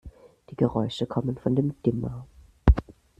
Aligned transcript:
Die 0.49 0.55
Geräusche 0.55 1.05
kommen 1.05 1.37
von 1.37 1.55
dem 1.55 1.79
Dimmer. 1.83 2.25